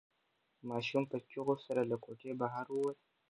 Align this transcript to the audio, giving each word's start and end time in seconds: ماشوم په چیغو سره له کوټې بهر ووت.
ماشوم 0.69 1.03
په 1.11 1.17
چیغو 1.29 1.55
سره 1.65 1.81
له 1.89 1.97
کوټې 2.03 2.31
بهر 2.41 2.65
ووت. 2.71 2.97